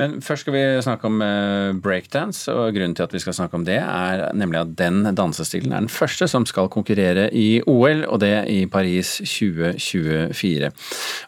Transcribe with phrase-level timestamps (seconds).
[0.00, 3.54] Men først skal vi snakke om eh, breakdance, og grunnen til at vi skal snakke
[3.54, 8.02] om det, er nemlig at den dansestilen er den første som skal konkurrere i OL,
[8.08, 10.72] og det i Paris 2024.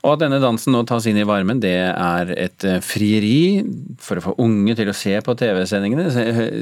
[0.02, 3.62] Og at denne dansen nå tas inn i varmen, det er et eh, frieri
[4.02, 6.11] for å få unge til å se på TV-sendingene,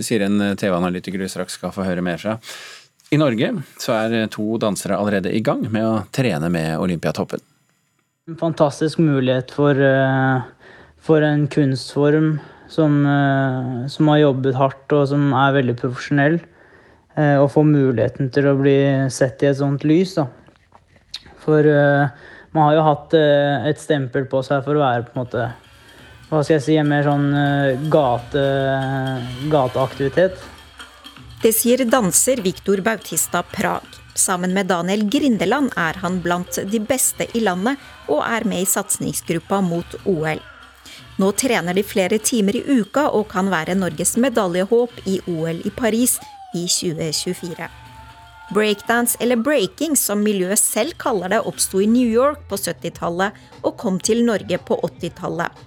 [0.04, 2.36] sier en TV-analytiker du straks skal få høre mer fra.
[3.12, 3.48] I Norge
[3.80, 7.40] så er to dansere allerede i gang med å trene med Olympiatoppen.
[8.28, 10.42] En fantastisk mulighet for, eh,
[11.04, 12.38] for en kunstform
[12.72, 16.40] som, eh, som, har jobbet hardt og som er veldig profesjonell.
[17.14, 18.74] Og å få muligheten til å bli
[19.14, 20.16] sett i et sånt lys.
[20.16, 20.24] Da.
[21.44, 25.44] For man har jo hatt et stempel på seg for å være på en måte
[26.26, 27.28] Hva skal jeg si, en mer sånn
[27.86, 28.42] gate,
[29.52, 30.42] gateaktivitet.
[31.44, 33.86] Det sier danser Victor Bautista Prag.
[34.14, 37.78] Sammen med Daniel Grindeland er han blant de beste i landet,
[38.08, 40.42] og er med i satsingsgruppa mot OL.
[41.18, 45.72] Nå trener de flere timer i uka og kan være Norges medaljehåp i OL i
[45.74, 46.18] Paris
[46.54, 47.68] i 2024.
[48.54, 53.78] Breakdance, eller breaking som miljøet selv kaller det, oppsto i New York på 70-tallet og
[53.80, 55.62] kom til Norge på 80-tallet.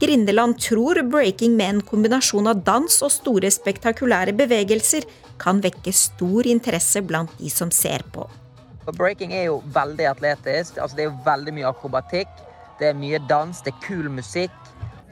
[0.00, 5.04] Grindeland tror breaking med en kombinasjon av dans og store spektakulære bevegelser
[5.40, 8.24] kan vekke stor interesse blant de som ser på.
[8.96, 10.78] Breaking er jo veldig atletisk.
[10.80, 12.32] Altså, det er jo veldig mye akrobatikk.
[12.80, 14.56] Det er mye dans, det er kul musikk.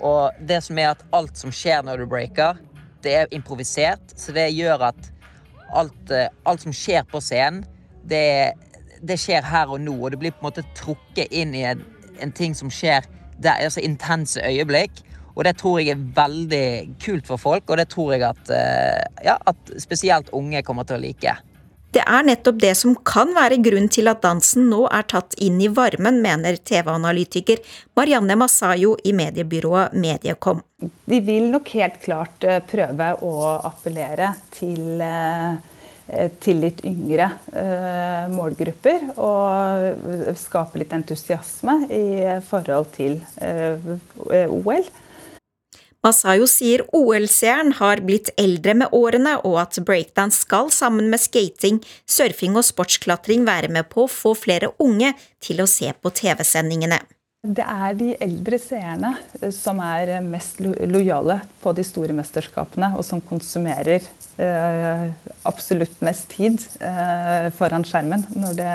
[0.00, 2.58] Og det som er at alt som skjer når du breaker,
[3.04, 4.14] det er improvisert.
[4.16, 5.12] Så det gjør at
[5.76, 7.64] alt, eh, alt som skjer på scenen,
[8.08, 8.54] det,
[9.02, 9.98] det, skjer her og nå.
[10.00, 11.84] Og det blir på en måte trukket inn i en,
[12.24, 13.04] en ting som skjer
[13.38, 15.04] det er altså intense øyeblikk.
[15.38, 19.04] Og det tror jeg er veldig kult for folk, og det tror jeg at, eh,
[19.24, 21.36] ja, at spesielt unge kommer til å like.
[21.94, 25.56] Det er nettopp det som kan være grunn til at dansen nå er tatt inn
[25.64, 27.62] i varmen, mener TV-analytiker
[27.96, 30.60] Marianne Masayo i mediebyrået Mediekom.
[31.08, 33.34] Vi vil nok helt klart eh, prøve å
[33.70, 35.02] appellere til
[36.08, 39.10] Eh, til litt yngre eh, målgrupper.
[39.20, 42.06] Og skape litt entusiasme i
[42.48, 43.20] forhold til
[44.48, 44.88] OL.
[46.08, 51.82] Masayo sier OL-seeren har blitt eldre med årene, og at breakdance skal sammen med skating,
[52.08, 55.12] surfing og sportsklatring være med på å få flere unge
[55.44, 57.02] til å se på TV-sendingene.
[57.48, 63.04] Det er de eldre seerne eh, som er mest lojale på de store mesterskapene, og
[63.06, 64.00] som konsumerer
[64.42, 65.04] eh,
[65.46, 68.74] absolutt mest tid eh, foran skjermen når det,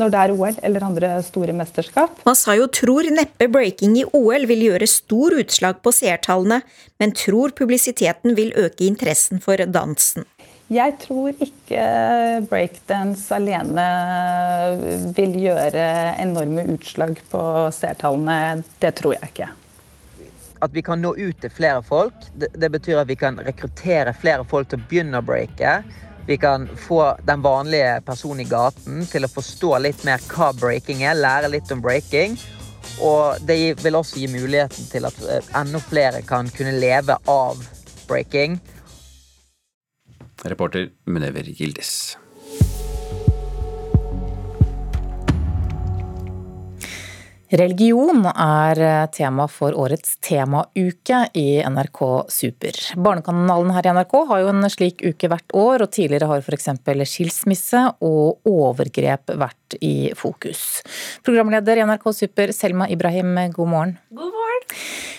[0.00, 2.22] når det, er OL eller andre store mesterskap.
[2.28, 6.62] Masayo tror neppe breaking i OL vil gjøre stor utslag på seertallene,
[7.02, 10.26] men tror publisiteten vil øke interessen for dansen.
[10.72, 11.82] Jeg tror ikke
[12.48, 13.82] breakdance alene
[15.16, 15.82] vil gjøre
[16.22, 17.42] enorme utslag på
[17.76, 18.62] seertallene.
[18.80, 19.50] Det tror jeg ikke.
[20.62, 24.14] At vi kan nå ut til flere folk, det, det, betyr at vi kan rekruttere
[24.14, 25.80] flere folk til å begynne å breake.
[26.26, 31.02] Vi kan få den vanlige personen i gaten til å forstå litt mer hva breaking
[31.02, 32.36] er, lære litt om breaking.
[33.02, 37.62] Og det vil også gi muligheten til at eh, enda flere kan kunne leve av
[38.06, 38.60] breaking
[40.44, 42.18] Reporter Munever Gildis.
[47.52, 48.78] Religion er
[49.12, 52.00] tema for årets temauke i NRK
[52.32, 52.78] Super.
[52.96, 56.70] Barnekanalen her i NRK har jo en slik uke hvert år, og tidligere har f.eks.
[57.12, 60.80] skilsmisse og overgrep vært i fokus.
[61.28, 63.96] Programleder i NRK Super, Selma Ibrahim, god morgen.
[64.16, 64.66] God morgen.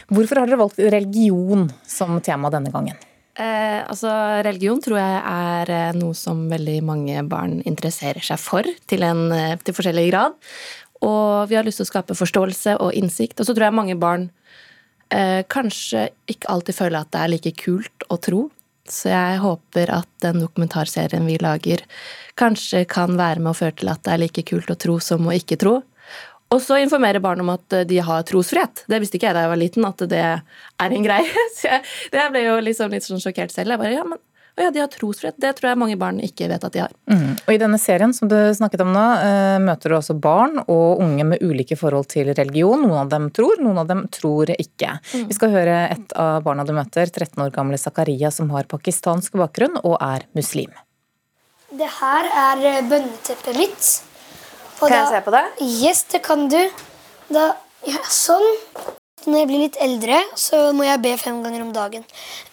[0.09, 2.97] Hvorfor har dere valgt religion som tema denne gangen?
[3.33, 4.11] Eh, altså,
[4.45, 9.23] religion tror jeg er eh, noe som veldig mange barn interesserer seg for, til, en,
[9.33, 10.35] eh, til forskjellig grad.
[11.03, 13.40] Og vi har lyst til å skape forståelse og innsikt.
[13.40, 14.30] Og så tror jeg mange barn
[15.14, 18.44] eh, kanskje ikke alltid føler at det er like kult å tro.
[18.90, 21.86] Så jeg håper at den dokumentarserien vi lager,
[22.40, 25.28] kanskje kan være med å føre til at det er like kult å tro som
[25.28, 25.78] å ikke tro.
[26.53, 28.85] Og så informere barn om at eh, de har trosfrihet.
[28.90, 31.46] Det visste ikke jeg da jeg var liten, at det er en greie.
[31.58, 33.73] Så jeg, det ble jo liksom litt sånn sjokkert selv.
[33.73, 34.22] Jeg bare, ja, men
[34.53, 35.38] å ja, de har trosfrihet.
[35.41, 36.91] Det tror jeg mange barn ikke vet at de har.
[37.09, 37.40] Mm.
[37.41, 41.02] Og I denne serien som du snakket om nå, eh, møter du også barn og
[41.02, 42.85] unge med ulike forhold til religion.
[42.85, 45.00] Noen av dem tror, noen av dem tror ikke.
[45.09, 45.28] Mm.
[45.32, 49.34] Vi skal høre et av barna du møter, 13 år gamle Zakaria, som har pakistansk
[49.41, 50.70] bakgrunn og er muslim.
[51.73, 53.94] Det her er bønneteppet mitt.
[54.84, 55.46] Og kan jeg se på det?
[55.66, 56.61] Yes, det kan du.
[57.34, 57.56] Da,
[57.90, 58.46] ja, sånn.
[59.25, 62.05] Når jeg blir litt eldre, så må jeg be fem ganger om dagen.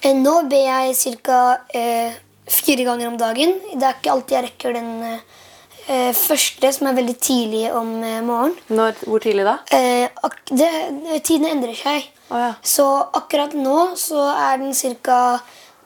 [0.02, 1.40] Eh, nå ber jeg ca.
[1.74, 2.18] Eh,
[2.50, 3.54] fire ganger om dagen.
[3.74, 8.20] Det er ikke alltid jeg rekker den eh, første, som er veldig tidlig om eh,
[8.26, 8.58] morgenen.
[8.74, 9.56] Når, hvor tidlig da?
[9.76, 10.70] Eh, det,
[11.26, 12.10] tiden endrer seg.
[12.30, 12.52] Oh, ja.
[12.62, 12.86] Så
[13.18, 15.40] akkurat nå så er den ca.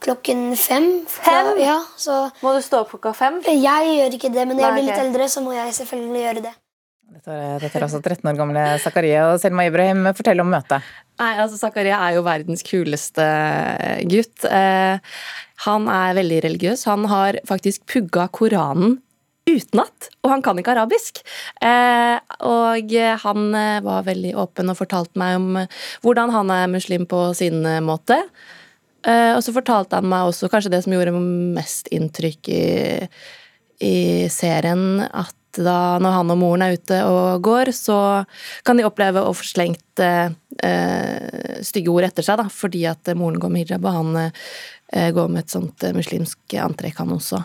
[0.04, 1.06] klokken fem.
[1.08, 1.54] Fem?
[1.60, 3.40] Ja, så Må du stå opp klokka fem?
[3.48, 6.44] jeg gjør ikke det, men når jeg blir litt eldre, så må jeg selvfølgelig gjøre
[6.48, 6.54] det.
[7.14, 7.30] Dette
[7.70, 10.02] er, altså 13 år gamle Zakaria og Selma Ibrahim.
[10.16, 10.82] Fortell om møtet.
[11.20, 13.26] Nei, altså Zakaria er jo verdens kuleste
[14.10, 14.46] gutt.
[14.48, 15.14] Eh,
[15.68, 16.82] han er veldig religiøs.
[16.90, 18.98] Han har faktisk pugga Koranen
[19.44, 21.20] utenat, og han kan ikke arabisk.
[21.62, 22.16] Eh,
[22.48, 27.06] og han eh, var veldig åpen og fortalte meg om eh, hvordan han er muslim
[27.06, 28.18] på sin måte.
[29.04, 31.14] Eh, og så fortalte han meg også kanskje det som gjorde
[31.54, 32.66] mest inntrykk i,
[33.84, 33.96] i
[34.32, 37.98] serien, at da når han og moren er ute og går, så
[38.66, 40.30] kan de oppleve å få slengt eh,
[40.64, 45.10] eh, stygge ord etter seg, da, fordi at moren går med hijab, og han eh,
[45.14, 47.42] går med et sånt eh, muslimsk antrekk, han også.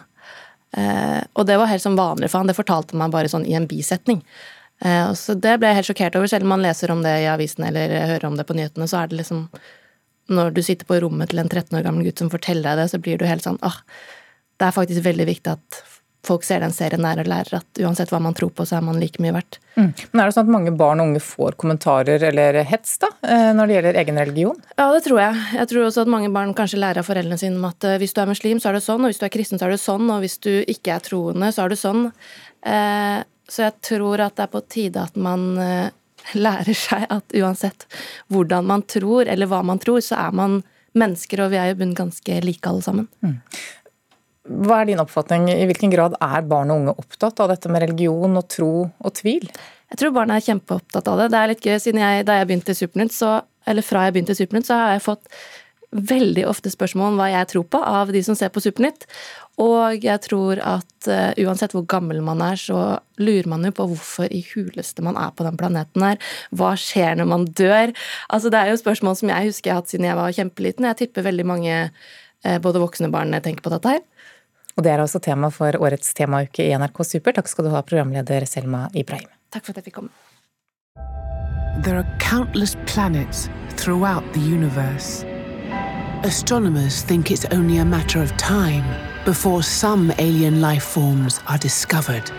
[0.78, 3.56] Eh, og det var helt sånn vanlig for han, det fortalte meg bare sånn i
[3.58, 4.22] en bisetning.
[4.86, 7.30] Eh, så det ble jeg helt sjokkert over, selv om man leser om det i
[7.32, 9.48] avisen eller hører om det på nyhetene, så er det liksom
[10.30, 12.92] Når du sitter på rommet til en 13 år gammel gutt som forteller deg det,
[12.92, 13.80] så blir du helt sånn åh,
[14.62, 15.80] det er faktisk veldig viktig at
[16.26, 18.86] folk ser den serien der og lærer at uansett hva man tror på, så er
[18.86, 19.60] man like mye verdt.
[19.80, 23.52] Men er det sånn at mange barn og unge får kommentarer eller hets da, eh,
[23.56, 24.58] når det gjelder egen religion?
[24.76, 25.44] Ja, det tror jeg.
[25.56, 28.16] Jeg tror også at mange barn kanskje lærer av foreldrene sine om at eh, hvis
[28.16, 29.84] du er muslim, så er det sånn, og hvis du er kristen, så er det
[29.84, 32.10] sånn, og hvis du ikke er troende, så er det sånn.
[32.68, 33.20] Eh,
[33.50, 35.48] så jeg tror at det er på tide at man
[36.46, 37.88] lærer seg at uansett
[38.28, 40.60] hvordan man tror, eller hva man tror, så er man
[41.00, 43.08] mennesker, og vi er jo i bunnen ganske like alle sammen.
[44.50, 45.48] Hva er din oppfatning?
[45.54, 49.16] I hvilken grad er barn og unge opptatt av dette med religion og tro og
[49.20, 49.46] tvil?
[49.90, 51.32] Jeg tror barna er kjempeopptatt av det.
[51.34, 53.16] Det er litt gøy, siden jeg, da jeg begynte i Supernytt,
[53.70, 55.30] eller fra jeg begynte i Supernytt, så har jeg fått
[55.90, 59.08] veldig ofte spørsmål om hva jeg tror på av de som ser på Supernytt.
[59.60, 63.88] Og jeg tror at uh, uansett hvor gammel man er, så lurer man jo på
[63.92, 66.22] hvorfor i huleste man er på den planeten her.
[66.56, 67.96] Hva skjer når man dør?
[68.30, 70.88] Altså Det er jo spørsmål som jeg husker jeg har hatt siden jeg var kjempeliten.
[70.92, 71.82] Jeg tipper veldig mange,
[72.46, 74.06] uh, både voksne og barn, tenker på dette her.
[74.80, 77.34] Og det er altså tema for årets temauke i NRK Super.
[77.36, 79.28] Takk skal du ha, programleder Selma Ibrahim.
[79.52, 80.14] Takk for at jeg fikk komme.
[81.84, 85.26] There are countless planets throughout the universe.
[86.24, 88.88] Astronomers think it's only a matter of time
[89.26, 92.32] before some alien life forms are discovered.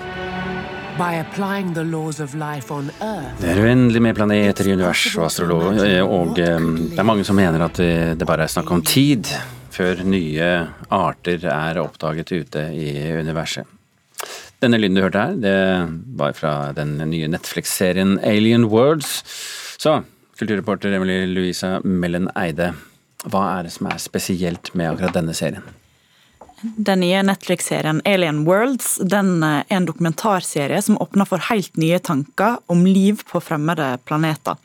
[0.97, 5.21] By applying the laws of life on Earth, Det er uendelig med planeter i universet
[5.21, 8.53] og astrolog, eh, og eh, det er mange som mener at det det bare er
[8.53, 9.29] snakk om tid
[9.75, 10.49] før nye
[10.93, 12.91] arter er oppdaget ute i
[13.21, 13.69] universet.
[14.61, 15.57] Denne lyden du hørte her, det
[16.21, 19.23] var fra den nye Netflix-serien Alien Worlds.
[19.81, 20.03] Så,
[20.37, 22.75] kulturreporter Emily Louisa Mellen Eide,
[23.25, 25.65] hva er det som er spesielt med akkurat denne serien?
[26.61, 32.01] Den nye Netflix-serien Alien Worlds den eh, er en dokumentarserie som åpner for helt nye
[32.05, 34.61] tanker om liv på fremmede planeter.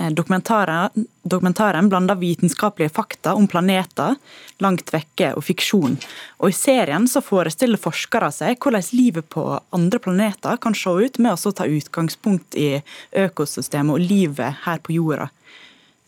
[0.00, 4.16] Eh, Dokumentaren, dokumentaren blander vitenskapelige fakta om planeter
[4.58, 5.96] langt vekke og fiksjon.
[6.42, 11.18] Og I serien så forestiller forskere seg hvordan livet på andre planeter kan se ut
[11.18, 12.82] med å ta utgangspunkt i
[13.24, 15.30] økosystemet og livet her på jorda.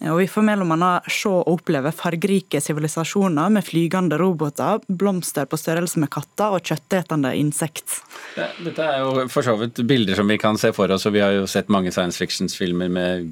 [0.04, 5.56] Og Vi får mellom annet se og oppleve fargerike sivilisasjoner med flygende roboter, blomster på
[5.56, 8.02] størrelse med katter og kjøttetende insekt.
[8.37, 11.25] Dette er jo for så vidt bilder som vi kan se for oss, og vi
[11.25, 13.31] har jo sett mange science fiction-filmer med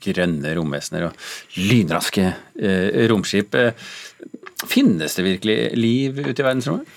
[0.00, 3.54] grønne romvesener og lynraske eh, romskip.
[3.60, 3.76] Eh,
[4.64, 6.96] finnes det virkelig liv ute i verdensrommet?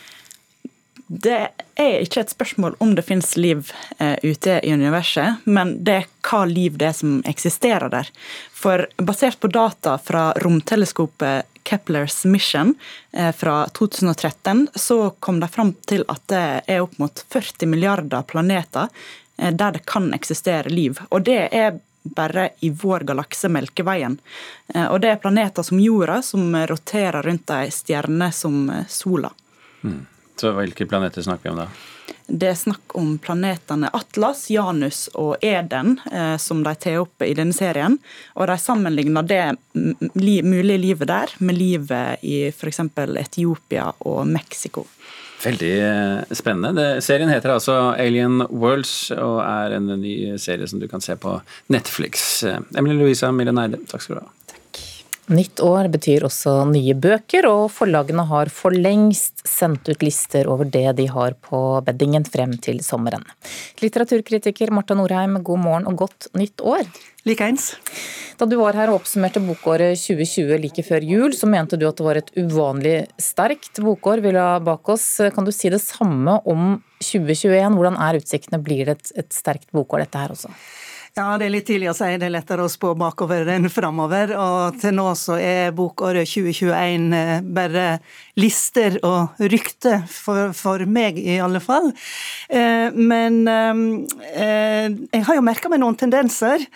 [1.11, 1.37] Det
[1.73, 6.03] er ikke et spørsmål om det finnes liv eh, ute i universet, men det er
[6.21, 8.11] hva liv det er som eksisterer der.
[8.53, 12.75] For basert på data fra romteleskopet Keplers Mission
[13.11, 18.29] eh, fra 2013, så kom de fram til at det er opp mot 40 milliarder
[18.29, 18.93] planeter
[19.41, 21.01] eh, der det kan eksistere liv.
[21.09, 24.21] Og det er bare i vår galakse Melkeveien.
[24.85, 29.33] Og det er planeter som jorda, som roterer rundt ei stjerne som sola.
[29.81, 30.18] sola.
[30.39, 31.69] Så hvilke planeter snakker vi om da?
[32.29, 37.34] Det er snakk om planetene Atlas, Janus og Eden, eh, som de tar opp i
[37.38, 37.98] denne serien.
[38.38, 39.41] Og de sammenligner det
[39.74, 42.84] li, mulige livet der med livet i f.eks.
[43.19, 44.86] Etiopia og Mexico.
[45.43, 46.74] Veldig eh, spennende.
[46.77, 51.17] Det, serien heter altså Alien Worlds og er en ny serie som du kan se
[51.19, 51.39] på
[51.74, 52.43] Netflix.
[52.43, 54.38] Emily Emilie Louisa Milleneide, takk skal du ha.
[55.29, 60.65] Nytt år betyr også nye bøker, og forlagene har for lengst sendt ut lister over
[60.65, 63.21] det de har på beddingen frem til sommeren.
[63.77, 66.81] Litteraturkritiker Marta Norheim, god morgen og godt nytt år.
[67.29, 67.75] Likeens.
[68.41, 72.01] Da du var her og oppsummerte bokåret 2020 like før jul, så mente du at
[72.01, 75.07] det var et uvanlig sterkt bokår vi la bak oss.
[75.36, 77.77] Kan du si det samme om 2021?
[77.77, 78.63] Hvordan er utsiktene?
[78.65, 80.50] Blir det et, et sterkt bokår dette her også?
[81.17, 82.11] Ja, det er litt tidlig å si.
[82.21, 84.35] Det er lettere å spå bakover enn framover.
[84.37, 87.87] Og til nå så er bokåret 2021 eh, bare
[88.39, 91.89] lister og rykter, for, for meg i alle fall.
[92.47, 96.67] Eh, men eh, jeg har jo merka meg noen tendenser.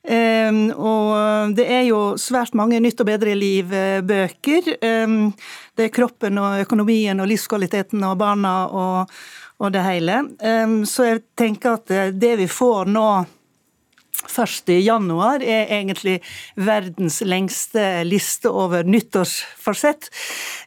[0.00, 4.70] Um, og det er jo svært mange Nytt og bedre liv-bøker.
[4.80, 5.26] Um,
[5.76, 9.12] det er kroppen og økonomien og livskvaliteten og barna og,
[9.60, 10.22] og det hele.
[10.40, 13.10] Um, så jeg tenker at det vi får nå
[14.28, 14.68] 1.
[14.84, 16.18] januar er egentlig
[16.60, 20.10] verdens lengste liste over nyttårsforsett.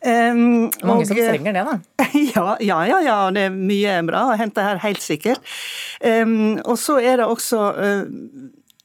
[0.05, 1.77] Um, Mange og, som trenger det, da?
[2.33, 5.41] Ja, ja, ja, ja, det er mye bra å hente her, helt sikkert.
[6.01, 8.03] Um, og så er det også uh,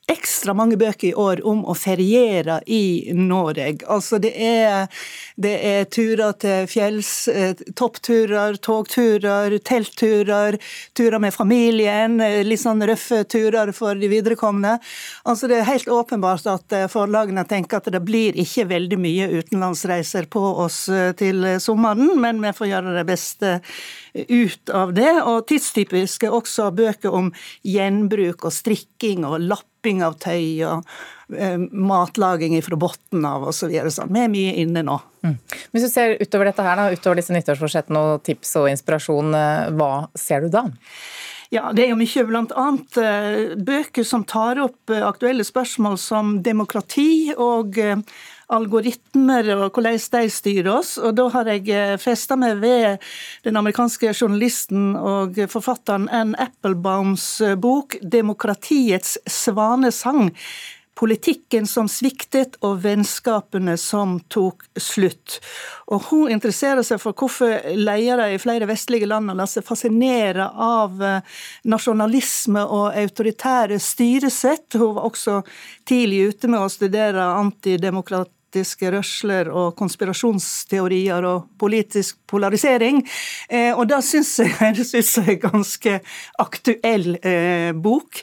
[0.09, 3.67] ekstra mange bøker i år om å feriere i Norge.
[3.93, 4.87] Altså det er,
[5.37, 10.59] det er turer til fjells, eh, toppturer, togturer, teltturer,
[10.97, 14.79] turer med familien, eh, litt sånn røffe turer for de viderekomne.
[15.29, 19.31] Altså det er helt åpenbart at eh, forlagene tenker at det blir ikke veldig mye
[19.39, 20.87] utenlandsreiser på oss
[21.19, 23.59] til sommeren, men vi får gjøre det beste
[24.15, 25.11] ut av det.
[25.23, 27.31] Og tidstypisk er også bøker om
[27.67, 30.89] gjenbruk og strikking og lapping av tøy og
[31.35, 33.75] eh, matlaging fra bunnen av osv.
[33.93, 34.09] Så.
[34.09, 34.99] Vi er mye inne nå.
[35.27, 35.39] Mm.
[35.73, 39.71] Hvis du ser utover dette her, da, utover disse nyttårsforsettene og tips og inspirasjon, eh,
[39.79, 40.69] hva ser du da?
[41.49, 42.43] Ja, Det er jo mye bl.a.
[42.61, 42.99] annet
[43.65, 47.81] bøker som tar opp eh, aktuelle spørsmål som demokrati og
[48.49, 50.97] algoritmer og hvordan de styrer oss.
[51.01, 53.05] Og da har jeg eh, festa meg ved
[53.47, 60.33] den amerikanske journalisten og forfatteren Ann Applebaums eh, bok 'Demokratiets svanesang'.
[60.99, 65.37] Politikken som sviktet og vennskapene som tok slutt.
[65.95, 70.99] Og Hun interesserer seg for hvorfor ledere i flere vestlige land lar seg fascinere av
[70.99, 71.21] eh,
[71.71, 74.75] nasjonalisme og autoritære styresett.
[74.75, 75.37] Hun var også
[75.87, 83.03] tidlig ute med å studere antidemokrati politiske rørsler og konspirasjonsteorier og politisk polarisering.
[83.51, 86.01] Eh, og da syns jeg det er en ganske
[86.39, 88.23] aktuell eh, bok.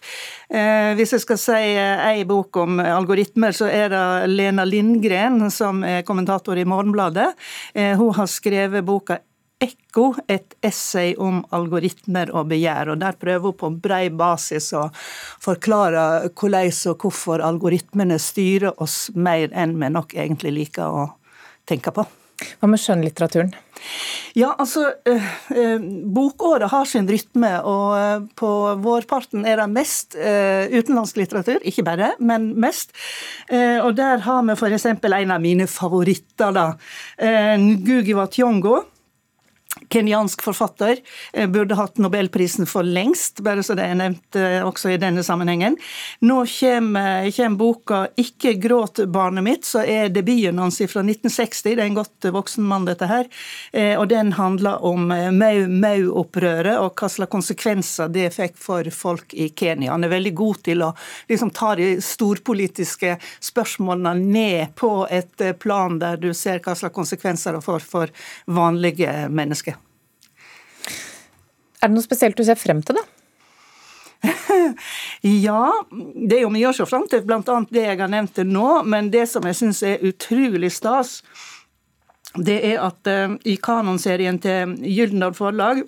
[0.49, 5.83] Eh, hvis jeg skal si ei bok om algoritmer, så er det Lena Lindgren, som
[5.83, 7.33] er kommentator i Morgenbladet.
[7.75, 9.19] Hun har skrevet boka
[9.63, 12.91] Ekko, et essay om algoritmer og begjær.
[12.91, 14.89] og Der prøver hun på brei basis å
[15.43, 21.07] forklare hvordan og hvorfor algoritmene styrer oss mer enn vi nok egentlig liker å
[21.65, 22.03] tenke på.
[22.59, 23.53] Hva med skjønnlitteraturen?
[24.35, 28.49] Ja, altså, eh, eh, Bokåret har sin rytme, og eh, på
[28.83, 31.61] vårparten er det mest eh, utenlandsk litteratur.
[31.63, 32.91] Ikke bare, men mest.
[33.47, 34.85] Eh, og Der har vi f.eks.
[34.85, 36.51] en av mine favoritter.
[36.51, 36.67] da,
[37.17, 38.83] eh, Ngugi wa Tiongo
[39.89, 40.97] kenyansk forfatter.
[41.33, 45.23] Eh, burde hatt nobelprisen for lengst, bare så det er nevnt eh, også i denne
[45.23, 45.77] sammenhengen.
[46.25, 51.75] Nå kommer, kommer boka 'Ikke gråt, barnet mitt', så er debuten hans fra 1960.
[51.75, 53.25] Det er en godt voksen mann, dette her.
[53.73, 59.49] Eh, og den handler om Mau-Mau-opprøret og hva slags konsekvenser det fikk for folk i
[59.49, 59.91] Kenya.
[59.91, 60.91] Han er veldig god til å
[61.29, 67.57] liksom, ta de storpolitiske spørsmålene ned på et plan der du ser hva slags konsekvenser
[67.57, 68.13] det får for
[68.45, 69.84] vanlige mennesker.
[71.85, 73.03] Er det noe spesielt du ser frem til, da?
[75.45, 77.57] ja, det er jo mye å se frem til, bl.a.
[77.69, 78.69] det jeg har nevnt nå.
[78.89, 81.19] Men det som jeg syns er utrolig stas,
[82.33, 85.83] det er at uh, i kanonserien til Gyldendal Forlag,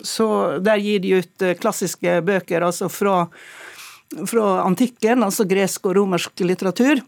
[0.00, 0.30] så
[0.64, 3.20] der gir de ut uh, klassiske bøker altså fra,
[4.24, 7.04] fra antikken, altså gresk og romersk litteratur.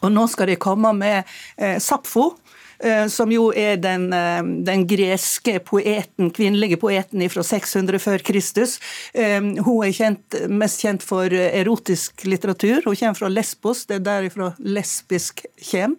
[0.00, 1.28] Og nå skal de komme med
[1.60, 2.67] uh, Sapfo, Eh,
[3.10, 8.78] som jo er den, eh, den, greske poeten, kvinnelige poeten fra 600 før Kristus.
[9.14, 12.84] Eh, hun er kjent, mest kjent for erotisk litteratur.
[12.84, 15.98] Hun kommer fra Lesbos, det er derifra lesbisk kommer.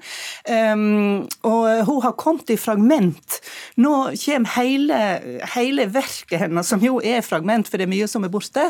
[1.43, 3.39] Og hun har kommet i fragment.
[3.77, 4.99] Nå kommer hele,
[5.55, 8.69] hele verket hennes, som jo er fragment, for det er mye som er borte.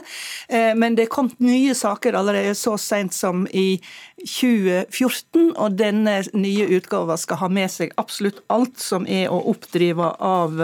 [0.49, 3.79] Men det er kommet nye saker allerede så sent som i
[4.25, 10.13] 2014, og denne nye utgaven skal ha med seg absolutt alt som er å oppdrive
[10.23, 10.59] av,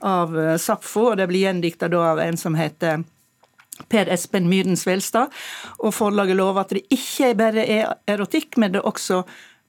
[0.00, 3.04] av Sapfo, og det blir gjendikta av en som heter
[3.88, 5.32] Per Espen Myhren Svelstad.
[5.80, 9.22] Og forlaget lover at det ikke bare er erotikk, men det er også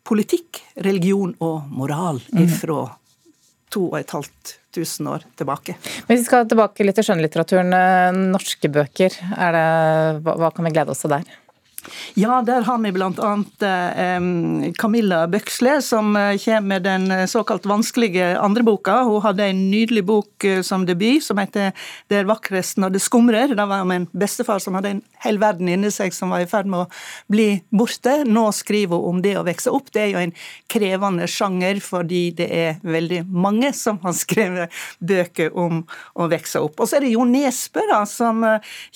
[0.08, 2.44] politikk, religion og moral mhm.
[2.48, 2.82] ifra
[3.72, 5.78] to og et halvt tusen år tilbake.
[6.08, 7.72] Hvis vi skal tilbake litt til skjønnlitteraturen.
[7.76, 9.64] Eh, norske bøker, det,
[10.26, 11.28] hva kan vi glede oss til der?
[12.14, 13.32] Ja, der har vi bl.a.
[13.66, 19.02] Eh, Camilla Bøksle, som eh, kommer med den eh, såkalt vanskelige andre boka.
[19.08, 21.72] Hun hadde en nydelig bok som debut som heter
[22.10, 23.56] 'Der vakrest når det skumrer'.
[23.56, 26.50] Det var om en bestefar som hadde en hel verden inni seg som var i
[26.50, 26.90] ferd med å
[27.30, 28.24] bli borte.
[28.26, 29.92] Nå skriver hun om det å vokse opp.
[29.92, 30.34] Det er jo en
[30.70, 34.70] krevende sjanger, fordi det er veldig mange som har skrevet
[35.00, 35.84] bøker om
[36.16, 36.80] å vokse opp.
[36.80, 38.42] Og så er det Jo Nesbø, da, som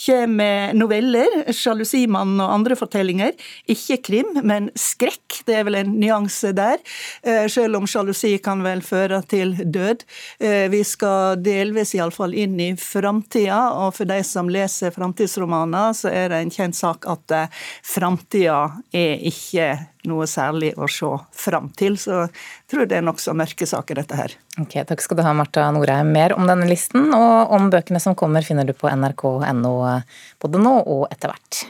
[0.06, 1.46] kommer med noveller.
[1.50, 3.34] 'Sjalusimannen' og andre fortellinger.
[3.72, 5.42] Ikke krim, men skrekk.
[5.48, 6.82] Det er vel en nyanse der.
[7.24, 10.06] Eh, selv om sjalusi kan vel føre til død.
[10.40, 16.12] Eh, vi skal delvis iallfall inn i framtida, og for de som leser framtidsromaner, så
[16.14, 18.60] er det en kjent sak at eh, framtida
[18.96, 19.74] er ikke
[20.06, 21.98] noe særlig å se fram til.
[22.02, 24.36] Så jeg tror det er nokså mørke saker, dette her.
[24.62, 26.14] Ok, Takk skal du ha, Marta Norheim.
[26.16, 29.74] Mer om denne listen og om bøkene som kommer, finner du på nrk.no
[30.42, 31.66] både nå og etter hvert.